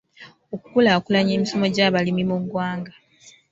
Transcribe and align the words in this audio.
Okukulaakulanya 0.55 1.31
emisomo 1.37 1.65
gy'abalimi 1.75 2.23
mu 2.29 2.37
ggwanga. 2.41 2.93